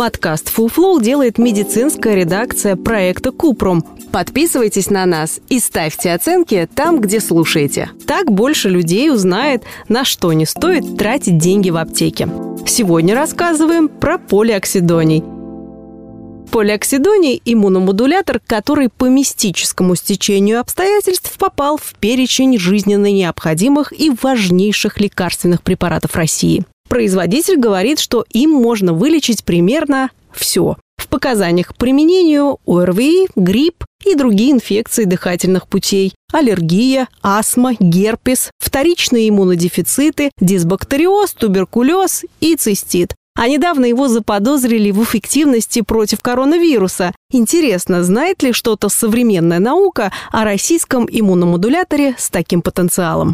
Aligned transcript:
Подкаст 0.00 0.50
Flow 0.56 0.98
делает 1.02 1.36
медицинская 1.36 2.14
редакция 2.14 2.74
проекта 2.74 3.32
Купрум. 3.32 3.84
Подписывайтесь 4.10 4.88
на 4.88 5.04
нас 5.04 5.40
и 5.50 5.60
ставьте 5.60 6.14
оценки 6.14 6.66
там, 6.74 7.02
где 7.02 7.20
слушаете. 7.20 7.90
Так 8.06 8.32
больше 8.32 8.70
людей 8.70 9.10
узнает, 9.10 9.62
на 9.88 10.06
что 10.06 10.32
не 10.32 10.46
стоит 10.46 10.96
тратить 10.96 11.36
деньги 11.36 11.68
в 11.68 11.76
аптеке. 11.76 12.30
Сегодня 12.66 13.14
рассказываем 13.14 13.90
про 13.90 14.16
полиоксидоний– 14.16 15.22
Полиоксидоний– 16.50 17.42
иммуномодулятор, 17.44 18.40
который 18.44 18.88
по 18.88 19.04
мистическому 19.04 19.94
стечению 19.96 20.60
обстоятельств 20.60 21.36
попал 21.38 21.76
в 21.76 21.94
перечень 22.00 22.58
жизненно 22.58 23.12
необходимых 23.12 23.92
и 23.92 24.10
важнейших 24.10 24.98
лекарственных 24.98 25.62
препаратов 25.62 26.16
России. 26.16 26.64
Производитель 26.90 27.56
говорит, 27.56 28.00
что 28.00 28.24
им 28.30 28.50
можно 28.50 28.92
вылечить 28.92 29.44
примерно 29.44 30.10
все. 30.32 30.76
В 30.96 31.06
показаниях 31.06 31.68
к 31.68 31.76
применению 31.76 32.58
ОРВИ, 32.66 33.28
грипп 33.36 33.84
и 34.04 34.16
другие 34.16 34.50
инфекции 34.50 35.04
дыхательных 35.04 35.68
путей, 35.68 36.12
аллергия, 36.32 37.06
астма, 37.22 37.74
герпес, 37.78 38.50
вторичные 38.58 39.28
иммунодефициты, 39.28 40.32
дисбактериоз, 40.40 41.32
туберкулез 41.34 42.24
и 42.40 42.56
цистит. 42.56 43.14
А 43.38 43.46
недавно 43.46 43.84
его 43.84 44.08
заподозрили 44.08 44.90
в 44.90 45.00
эффективности 45.04 45.82
против 45.82 46.20
коронавируса. 46.20 47.12
Интересно, 47.30 48.02
знает 48.02 48.42
ли 48.42 48.52
что-то 48.52 48.88
современная 48.88 49.60
наука 49.60 50.10
о 50.32 50.42
российском 50.42 51.06
иммуномодуляторе 51.08 52.16
с 52.18 52.30
таким 52.30 52.62
потенциалом? 52.62 53.32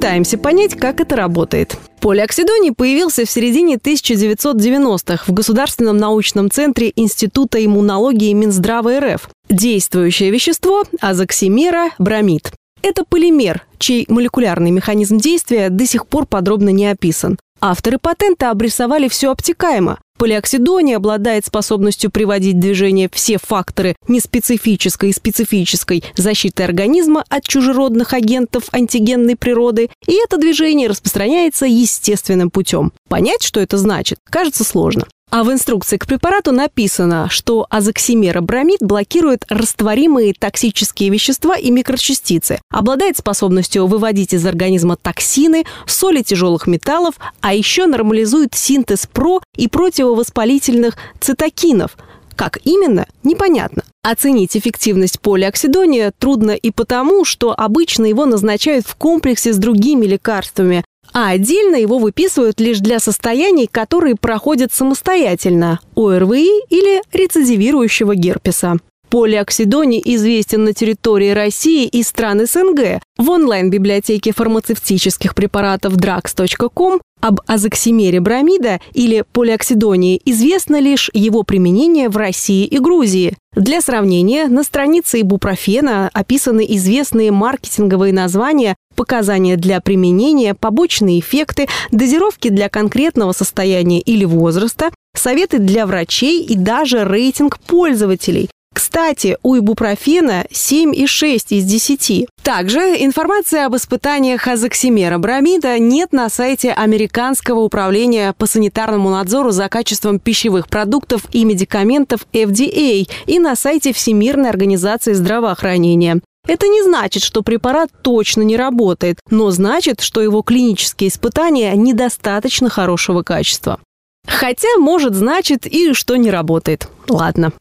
Пытаемся 0.00 0.38
понять, 0.38 0.76
как 0.76 0.98
это 0.98 1.14
работает. 1.14 1.76
Полиоксидоний 2.00 2.72
появился 2.72 3.26
в 3.26 3.30
середине 3.30 3.74
1990-х 3.76 5.24
в 5.26 5.34
Государственном 5.34 5.98
научном 5.98 6.50
центре 6.50 6.90
Института 6.96 7.62
иммунологии 7.62 8.32
Минздрава 8.32 8.98
РФ. 8.98 9.28
Действующее 9.50 10.30
вещество– 10.30 10.84
азоксимера 11.02 11.90
бромид. 11.98 12.50
Это 12.80 13.04
полимер, 13.04 13.66
чей 13.76 14.06
молекулярный 14.08 14.70
механизм 14.70 15.18
действия 15.18 15.68
до 15.68 15.84
сих 15.84 16.06
пор 16.06 16.24
подробно 16.24 16.70
не 16.70 16.86
описан. 16.86 17.38
Авторы 17.60 17.98
патента 17.98 18.50
обрисовали 18.50 19.06
все 19.06 19.30
обтекаемо. 19.30 19.98
Полиоксидоний 20.20 20.94
обладает 20.96 21.46
способностью 21.46 22.10
приводить 22.10 22.60
движение 22.60 23.08
все 23.10 23.38
факторы 23.42 23.96
неспецифической 24.06 25.08
и 25.08 25.12
специфической 25.14 26.04
защиты 26.14 26.62
организма 26.62 27.24
от 27.30 27.44
чужеродных 27.44 28.12
агентов 28.12 28.64
антигенной 28.70 29.34
природы, 29.34 29.88
и 30.06 30.22
это 30.22 30.36
движение 30.36 30.88
распространяется 30.88 31.64
естественным 31.64 32.50
путем. 32.50 32.92
Понять, 33.08 33.42
что 33.42 33.60
это 33.60 33.78
значит, 33.78 34.18
кажется 34.28 34.62
сложно. 34.62 35.06
А 35.30 35.44
в 35.44 35.52
инструкции 35.52 35.96
к 35.96 36.06
препарату 36.06 36.50
написано, 36.50 37.28
что 37.30 37.64
азоксимеробромид 37.70 38.80
блокирует 38.80 39.44
растворимые 39.48 40.34
токсические 40.36 41.10
вещества 41.10 41.56
и 41.56 41.70
микрочастицы, 41.70 42.60
обладает 42.68 43.16
способностью 43.16 43.86
выводить 43.86 44.34
из 44.34 44.44
организма 44.44 44.96
токсины, 44.96 45.64
соли 45.86 46.22
тяжелых 46.22 46.66
металлов, 46.66 47.14
а 47.40 47.54
еще 47.54 47.86
нормализует 47.86 48.56
синтез 48.56 49.06
про- 49.06 49.40
и 49.56 49.68
противовоспалительных 49.68 50.96
цитокинов. 51.20 51.96
Как 52.34 52.58
именно, 52.64 53.06
непонятно. 53.22 53.84
Оценить 54.02 54.56
эффективность 54.56 55.20
полиоксидония 55.20 56.10
трудно 56.18 56.52
и 56.52 56.70
потому, 56.70 57.26
что 57.26 57.54
обычно 57.56 58.06
его 58.06 58.24
назначают 58.24 58.86
в 58.86 58.96
комплексе 58.96 59.52
с 59.52 59.58
другими 59.58 60.06
лекарствами, 60.06 60.82
а 61.12 61.30
отдельно 61.30 61.76
его 61.76 61.98
выписывают 61.98 62.60
лишь 62.60 62.80
для 62.80 63.00
состояний, 63.00 63.68
которые 63.70 64.16
проходят 64.16 64.72
самостоятельно– 64.72 65.80
ОРВИ 65.96 66.48
или 66.68 67.02
рецидивирующего 67.12 68.14
герпеса. 68.14 68.78
Полиоксидоний 69.10 70.00
известен 70.04 70.62
на 70.62 70.72
территории 70.72 71.30
России 71.30 71.84
и 71.86 72.04
стран 72.04 72.46
СНГ. 72.46 73.02
В 73.18 73.28
онлайн-библиотеке 73.28 74.32
фармацевтических 74.32 75.34
препаратов 75.34 75.94
drugs.com 75.94 77.00
об 77.20 77.40
азоксимере 77.46 78.20
бромида 78.20 78.80
или 78.94 79.24
полиоксидонии 79.32 80.20
известно 80.24 80.80
лишь 80.80 81.10
его 81.12 81.42
применение 81.42 82.08
в 82.08 82.16
России 82.16 82.64
и 82.64 82.78
Грузии. 82.78 83.36
Для 83.54 83.80
сравнения, 83.80 84.46
на 84.46 84.62
странице 84.62 85.20
ибупрофена 85.20 86.08
описаны 86.12 86.64
известные 86.68 87.32
маркетинговые 87.32 88.12
названия 88.12 88.76
показания 89.00 89.56
для 89.56 89.80
применения, 89.80 90.52
побочные 90.52 91.20
эффекты, 91.20 91.68
дозировки 91.90 92.50
для 92.50 92.68
конкретного 92.68 93.32
состояния 93.32 93.98
или 93.98 94.26
возраста, 94.26 94.90
советы 95.16 95.58
для 95.58 95.86
врачей 95.86 96.42
и 96.44 96.54
даже 96.54 97.04
рейтинг 97.04 97.58
пользователей. 97.60 98.50
Кстати, 98.74 99.38
у 99.42 99.56
ибупрофена 99.56 100.44
7,6 100.52 101.46
из 101.48 101.64
10. 101.64 102.28
Также 102.42 102.80
информация 103.02 103.64
об 103.64 103.74
испытаниях 103.74 104.46
азоксимера 104.46 105.16
бромида 105.16 105.78
нет 105.78 106.12
на 106.12 106.28
сайте 106.28 106.70
Американского 106.70 107.60
управления 107.60 108.34
по 108.36 108.44
санитарному 108.44 109.08
надзору 109.08 109.50
за 109.50 109.70
качеством 109.70 110.18
пищевых 110.18 110.68
продуктов 110.68 111.22
и 111.32 111.46
медикаментов 111.46 112.26
FDA 112.34 113.08
и 113.26 113.38
на 113.38 113.56
сайте 113.56 113.94
Всемирной 113.94 114.50
организации 114.50 115.14
здравоохранения. 115.14 116.20
Это 116.46 116.66
не 116.66 116.82
значит, 116.82 117.22
что 117.22 117.42
препарат 117.42 117.90
точно 118.02 118.42
не 118.42 118.56
работает, 118.56 119.18
но 119.30 119.50
значит, 119.50 120.00
что 120.00 120.20
его 120.20 120.42
клинические 120.42 121.08
испытания 121.08 121.74
недостаточно 121.76 122.68
хорошего 122.68 123.22
качества. 123.22 123.78
Хотя, 124.26 124.76
может, 124.78 125.14
значит 125.14 125.66
и 125.66 125.92
что 125.92 126.16
не 126.16 126.30
работает. 126.30 126.88
Ладно. 127.08 127.52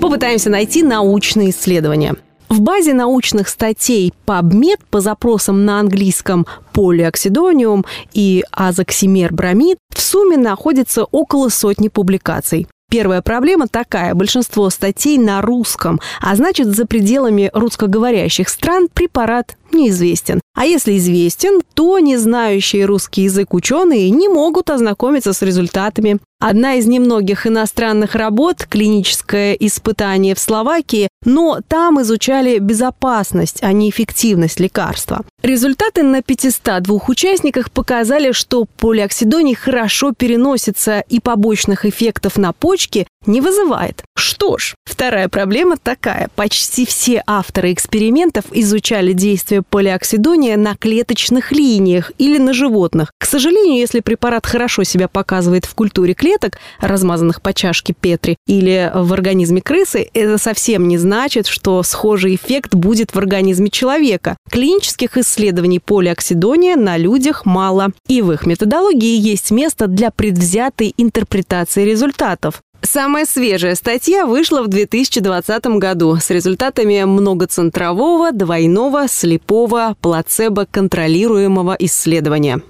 Попытаемся 0.00 0.50
найти 0.50 0.82
научные 0.82 1.50
исследования. 1.50 2.16
В 2.48 2.60
базе 2.60 2.94
научных 2.94 3.48
статей 3.48 4.12
PubMed 4.26 4.80
по 4.90 5.00
запросам 5.00 5.66
на 5.66 5.80
английском 5.80 6.46
полиоксидониум 6.72 7.84
и 8.14 8.42
азоксимер 8.52 9.34
бромид 9.34 9.78
в 9.94 10.00
сумме 10.00 10.38
находится 10.38 11.04
около 11.04 11.50
сотни 11.50 11.88
публикаций. 11.88 12.66
Первая 12.90 13.20
проблема 13.20 13.68
такая. 13.68 14.14
Большинство 14.14 14.70
статей 14.70 15.18
на 15.18 15.42
русском, 15.42 16.00
а 16.22 16.34
значит, 16.34 16.74
за 16.74 16.86
пределами 16.86 17.50
русскоговорящих 17.52 18.48
стран 18.48 18.88
препарат 18.92 19.58
неизвестен. 19.72 20.40
А 20.56 20.64
если 20.64 20.96
известен, 20.96 21.60
то 21.74 21.98
не 21.98 22.16
знающие 22.16 22.86
русский 22.86 23.22
язык 23.22 23.52
ученые 23.52 24.08
не 24.08 24.28
могут 24.28 24.70
ознакомиться 24.70 25.34
с 25.34 25.42
результатами. 25.42 26.18
Одна 26.40 26.74
из 26.74 26.86
немногих 26.86 27.48
иностранных 27.48 28.14
работ– 28.14 28.64
клиническое 28.70 29.54
испытание 29.54 30.36
в 30.36 30.38
Словакии, 30.38 31.08
но 31.24 31.58
там 31.66 32.00
изучали 32.02 32.58
безопасность, 32.58 33.58
а 33.60 33.72
не 33.72 33.90
эффективность 33.90 34.60
лекарства. 34.60 35.24
Результаты 35.42 36.04
на 36.04 36.22
502 36.22 37.00
участниках 37.08 37.72
показали, 37.72 38.30
что 38.30 38.66
полиоксидоний 38.76 39.56
хорошо 39.56 40.12
переносится 40.12 41.00
и 41.08 41.18
побочных 41.18 41.84
эффектов 41.84 42.36
на 42.36 42.52
почке 42.52 43.08
не 43.26 43.40
вызывает. 43.40 44.02
Что 44.16 44.58
ж, 44.58 44.74
вторая 44.84 45.28
проблема 45.28 45.76
такая. 45.76 46.28
Почти 46.34 46.86
все 46.86 47.22
авторы 47.26 47.72
экспериментов 47.72 48.44
изучали 48.52 49.12
действие 49.12 49.62
полиоксидония 49.62 50.56
на 50.56 50.76
клеточных 50.76 51.52
линиях 51.52 52.12
или 52.18 52.38
на 52.38 52.52
животных. 52.52 53.10
К 53.18 53.26
сожалению, 53.26 53.78
если 53.78 54.00
препарат 54.00 54.46
хорошо 54.46 54.84
себя 54.84 55.08
показывает 55.08 55.66
в 55.66 55.74
культуре 55.74 56.14
клеток, 56.14 56.58
размазанных 56.80 57.42
по 57.42 57.52
чашке 57.52 57.94
Петри, 57.98 58.36
или 58.46 58.90
в 58.94 59.12
организме 59.12 59.60
крысы, 59.60 60.08
это 60.14 60.38
совсем 60.38 60.88
не 60.88 60.98
значит, 60.98 61.46
что 61.46 61.82
схожий 61.82 62.36
эффект 62.36 62.74
будет 62.74 63.14
в 63.14 63.18
организме 63.18 63.70
человека. 63.70 64.36
Клинических 64.50 65.16
исследований 65.16 65.80
полиоксидония 65.80 66.76
на 66.76 66.96
людях 66.96 67.44
мало. 67.44 67.92
И 68.08 68.22
в 68.22 68.32
их 68.32 68.46
методологии 68.46 69.18
есть 69.18 69.50
место 69.50 69.86
для 69.86 70.10
предвзятой 70.10 70.94
интерпретации 70.96 71.84
результатов. 71.84 72.62
Самая 72.82 73.26
свежая 73.26 73.74
статья 73.74 74.24
вышла 74.24 74.62
в 74.62 74.68
2020 74.68 75.66
году 75.78 76.16
с 76.16 76.30
результатами 76.30 77.02
многоцентрового, 77.04 78.32
двойного, 78.32 79.08
слепого, 79.08 79.96
плацебо-контролируемого 80.00 81.76
исследования. 81.80 82.62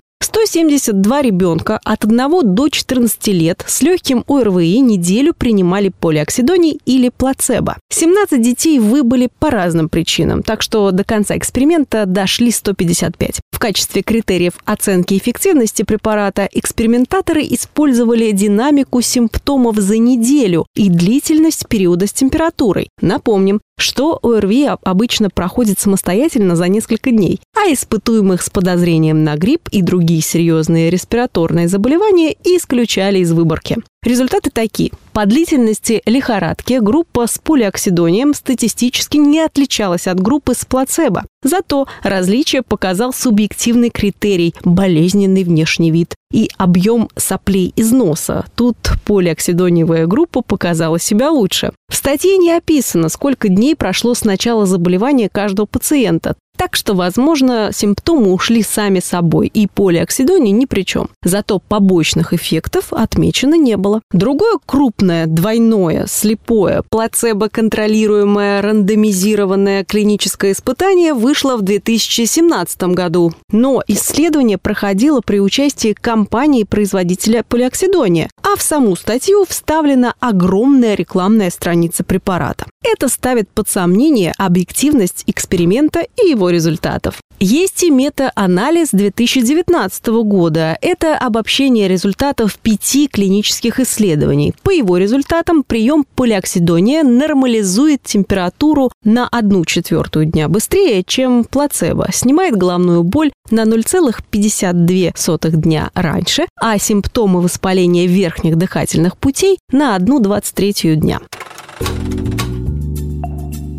172 0.49 1.23
ребенка 1.23 1.81
от 1.85 2.05
1 2.05 2.55
до 2.55 2.69
14 2.69 3.29
лет 3.29 3.65
с 3.67 3.83
легким 3.83 4.25
ОРВИ 4.29 4.81
неделю 4.81 5.35
принимали 5.35 5.89
полиоксидоний 5.89 6.81
или 6.87 7.09
плацебо. 7.09 7.77
17 7.91 8.41
детей 8.41 8.79
выбыли 8.79 9.29
по 9.39 9.51
разным 9.51 9.89
причинам, 9.89 10.43
так 10.43 10.63
что 10.63 10.91
до 10.91 11.03
конца 11.05 11.37
эксперимента 11.37 12.07
дошли 12.07 12.51
155. 12.51 13.41
В 13.51 13.59
качестве 13.59 14.03
критериев 14.03 14.53
оценки 14.65 15.19
эффективности 15.19 15.83
препарата 15.83 16.49
экспериментаторы 16.53 17.43
использовали 17.43 18.31
динамику 18.31 19.01
симптомов 19.01 19.77
за 19.77 19.99
неделю 19.99 20.67
и 20.77 20.89
длительность 20.89 21.67
периода 21.69 22.07
с 22.07 22.13
температурой. 22.13 22.89
Напомним, 23.01 23.61
что 23.79 24.19
ОРВИ 24.23 24.71
обычно 24.83 25.31
проходит 25.31 25.81
самостоятельно 25.81 26.57
за 26.57 26.69
несколько 26.69 27.11
дней, 27.11 27.41
а 27.59 27.73
испытуемых 27.73 28.41
с 28.41 28.51
подозрением 28.51 29.25
на 29.25 29.37
грипп 29.37 29.69
и 29.71 29.83
другие 29.83 30.21
серьезные 30.21 30.91
респираторные 30.91 31.67
заболевания 31.67 32.37
исключали 32.45 33.19
из 33.19 33.33
выборки. 33.33 33.79
Результаты 34.05 34.51
такие. 34.51 34.93
По 35.13 35.27
длительности 35.27 36.01
лихорадки 36.07 36.79
группа 36.81 37.27
с 37.27 37.39
полиоксидонием 37.39 38.33
статистически 38.33 39.17
не 39.17 39.41
отличалась 39.41 40.07
от 40.07 40.21
группы 40.21 40.55
с 40.55 40.65
плацебо. 40.65 41.25
Зато 41.43 41.89
различие 42.05 42.63
показал 42.63 43.13
субъективный 43.13 43.91
критерий– 43.91 44.55
болезненный 44.65 45.43
внешний 45.43 45.91
вид 45.91 46.15
и 46.33 46.49
объем 46.59 47.09
соплей 47.17 47.73
из 47.75 47.91
носа. 47.91 48.45
Тут 48.55 48.77
полиоксидониевая 49.05 50.07
группа 50.07 50.43
показала 50.43 51.01
себя 51.01 51.33
лучше. 51.33 51.73
В 51.91 51.97
статье 51.97 52.37
не 52.37 52.53
описано, 52.53 53.09
сколько 53.09 53.49
дней 53.49 53.75
прошло 53.75 54.15
с 54.15 54.25
начала 54.25 54.65
заболевания 54.65 55.29
каждого 55.29 55.67
пациента. 55.67 56.37
Так 56.59 56.75
что, 56.75 56.95
возможно, 56.95 57.71
симптомы 57.73 58.33
ушли 58.33 58.63
сами 58.63 58.99
собой, 58.99 59.47
и 59.47 59.69
полиоксидония 59.69 60.53
ни 60.53 60.65
при 60.65 60.83
чем. 60.83 61.09
Зато 61.23 61.61
побочных 61.61 62.33
эффектов 62.33 62.93
отмечено 62.93 63.55
не 63.55 63.77
было. 63.77 64.03
Другое 64.11 64.59
крупное, 64.67 65.27
двойное, 65.27 66.07
слепое, 66.09 66.83
плацебо-контролируемое, 66.91 68.61
рандомизированное 68.61 69.85
клиническое 69.85 70.51
испытание 70.51 71.15
вышло 71.15 71.57
в 71.57 71.63
2017 71.63 72.83
году. 72.83 73.33
Но 73.53 73.81
исследование 73.87 74.59
проходило 74.59 75.21
при 75.21 75.39
участии 75.39 75.93
компании-производителя 75.93 77.45
полиоксидония, 77.45 78.31
а 78.43 78.57
в 78.57 78.63
саму 78.63 78.97
статью 78.97 79.45
вставлена 79.49 80.15
огромная 80.19 80.97
рекламная 80.97 81.51
страница 81.51 82.03
препарата. 82.03 82.67
Это 82.83 83.09
ставит 83.09 83.49
под 83.49 83.69
сомнение 83.69 84.33
объективность 84.39 85.23
эксперимента 85.27 86.01
и 86.01 86.31
его 86.31 86.48
результатов. 86.51 87.21
Есть 87.41 87.85
и 87.85 87.91
мета-анализ 87.91 88.89
2019 88.93 90.07
года. 90.25 90.77
Это 90.81 91.17
обобщение 91.17 91.87
результатов 91.87 92.59
пяти 92.59 93.07
клинических 93.07 93.79
исследований. 93.79 94.55
По 94.63 94.71
его 94.71 94.97
результатам 94.97 95.63
прием 95.63 96.05
полиоксидония 96.17 97.05
нормализует 97.05 98.03
температуру 98.03 98.91
на 99.05 99.29
1 99.29 99.65
четвертую 99.65 100.27
дня 100.27 100.49
быстрее, 100.49 101.05
чем 101.05 101.45
плацебо, 101.45 102.09
снимает 102.13 102.57
головную 102.57 103.05
боль 103.05 103.31
на 103.51 103.63
0,52 103.63 105.51
дня 105.53 105.91
раньше, 105.95 106.47
а 106.61 106.79
симптомы 106.79 107.41
воспаления 107.41 108.07
верхних 108.07 108.57
дыхательных 108.57 109.17
путей 109.17 109.59
на 109.71 109.97
1,23 109.97 110.97
дня 110.97 111.21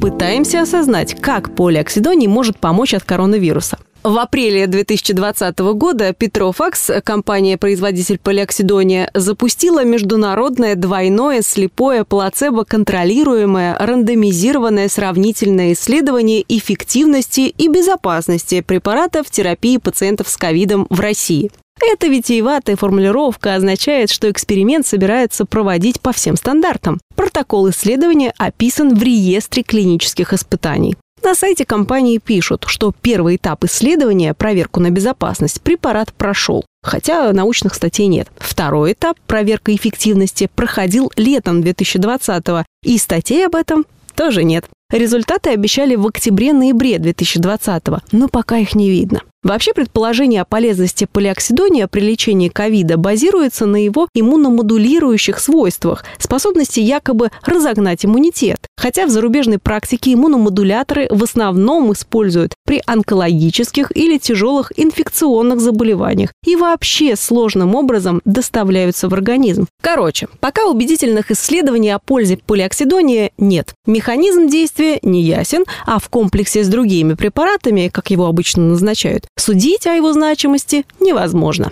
пытаемся 0.09 0.61
осознать, 0.61 1.21
как 1.21 1.55
полиоксидоний 1.55 2.27
может 2.27 2.57
помочь 2.57 2.93
от 2.93 3.03
коронавируса. 3.03 3.77
В 4.01 4.17
апреле 4.17 4.65
2020 4.65 5.59
года 5.59 6.13
Петрофакс, 6.13 6.89
компания-производитель 7.03 8.17
полиоксидония, 8.17 9.11
запустила 9.13 9.83
международное 9.83 10.75
двойное 10.75 11.41
слепое 11.41 12.05
плацебо-контролируемое 12.05 13.77
рандомизированное 13.77 14.87
сравнительное 14.87 15.73
исследование 15.73 16.43
эффективности 16.47 17.41
и 17.41 17.67
безопасности 17.67 18.61
препаратов 18.61 19.27
в 19.27 19.31
терапии 19.31 19.77
пациентов 19.77 20.29
с 20.29 20.37
ковидом 20.37 20.87
в 20.89 20.99
России. 20.99 21.51
Эта 21.81 22.07
витиеватая 22.07 22.75
формулировка 22.75 23.55
означает, 23.55 24.09
что 24.09 24.29
эксперимент 24.29 24.85
собирается 24.85 25.45
проводить 25.45 26.01
по 26.01 26.11
всем 26.11 26.35
стандартам. 26.35 26.99
Протокол 27.15 27.69
исследования 27.69 28.33
описан 28.37 28.93
в 28.93 29.01
реестре 29.01 29.63
клинических 29.63 30.33
испытаний. 30.33 30.97
На 31.23 31.35
сайте 31.35 31.65
компании 31.65 32.17
пишут, 32.17 32.65
что 32.67 32.93
первый 33.01 33.35
этап 33.35 33.63
исследования, 33.65 34.33
проверку 34.33 34.79
на 34.79 34.89
безопасность, 34.89 35.61
препарат 35.61 36.13
прошел. 36.13 36.65
Хотя 36.81 37.31
научных 37.33 37.75
статей 37.75 38.07
нет. 38.07 38.29
Второй 38.37 38.93
этап, 38.93 39.17
проверка 39.27 39.75
эффективности, 39.75 40.49
проходил 40.53 41.11
летом 41.17 41.61
2020 41.61 42.65
и 42.83 42.97
статей 42.97 43.45
об 43.45 43.55
этом 43.55 43.85
тоже 44.15 44.43
нет. 44.43 44.65
Результаты 44.91 45.51
обещали 45.51 45.95
в 45.95 46.07
октябре-ноябре 46.07 46.97
2020 46.97 47.83
но 48.11 48.27
пока 48.27 48.57
их 48.57 48.73
не 48.73 48.89
видно. 48.89 49.21
Вообще 49.41 49.73
предположение 49.73 50.41
о 50.41 50.45
полезности 50.45 51.07
полиоксидония 51.09 51.87
при 51.87 52.01
лечении 52.01 52.49
ковида 52.49 52.97
базируется 52.97 53.65
на 53.65 53.77
его 53.77 54.09
иммуномодулирующих 54.13 55.39
свойствах, 55.39 56.03
способности 56.17 56.81
якобы 56.81 57.31
разогнать 57.45 58.03
иммунитет. 58.03 58.59
Хотя 58.77 59.05
в 59.05 59.09
зарубежной 59.09 59.57
практике 59.57 60.13
иммуномодуляторы 60.13 61.07
в 61.09 61.23
основном 61.23 61.93
используют 61.93 62.53
при 62.65 62.81
онкологических 62.85 63.95
или 63.95 64.17
тяжелых 64.17 64.73
инфекционных 64.75 65.61
заболеваниях 65.61 66.33
и 66.45 66.57
вообще 66.57 67.15
сложным 67.15 67.75
образом 67.75 68.21
доставляются 68.25 69.07
в 69.07 69.13
организм. 69.13 69.67
Короче, 69.81 70.27
пока 70.41 70.65
убедительных 70.65 71.31
исследований 71.31 71.91
о 71.91 71.99
пользе 71.99 72.39
полиоксидония 72.45 73.31
нет. 73.37 73.73
Механизм 73.85 74.47
действия 74.47 74.78
не 75.01 75.23
ясен, 75.23 75.65
а 75.85 75.99
в 75.99 76.09
комплексе 76.09 76.63
с 76.63 76.67
другими 76.67 77.13
препаратами, 77.13 77.89
как 77.91 78.11
его 78.11 78.25
обычно 78.25 78.63
назначают, 78.63 79.25
Судить 79.39 79.87
о 79.87 79.93
его 79.93 80.11
значимости 80.11 80.85
невозможно. 80.99 81.71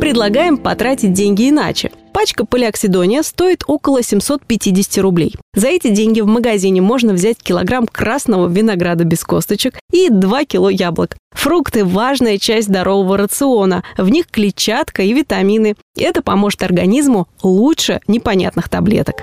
Предлагаем 0.00 0.56
потратить 0.56 1.12
деньги 1.12 1.50
иначе. 1.50 1.92
Пачка 2.12 2.46
полиоксидония 2.46 3.22
стоит 3.22 3.62
около 3.66 4.02
750 4.02 4.98
рублей. 4.98 5.34
За 5.54 5.68
эти 5.68 5.90
деньги 5.90 6.22
в 6.22 6.26
магазине 6.26 6.80
можно 6.80 7.12
взять 7.12 7.36
килограмм 7.42 7.86
красного 7.86 8.48
винограда 8.48 9.04
без 9.04 9.22
косточек 9.22 9.78
и 9.92 10.08
2 10.08 10.44
кило 10.46 10.70
яблок. 10.70 11.16
Фрукты– 11.32 11.84
важная 11.84 12.38
часть 12.38 12.68
здорового 12.68 13.18
рациона. 13.18 13.84
В 13.98 14.08
них 14.08 14.28
клетчатка 14.28 15.02
и 15.02 15.12
витамины. 15.12 15.76
Это 15.96 16.22
поможет 16.22 16.62
организму 16.62 17.28
лучше 17.42 18.00
непонятных 18.08 18.70
таблеток. 18.70 19.22